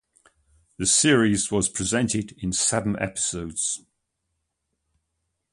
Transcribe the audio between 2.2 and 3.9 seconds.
in seven episodes.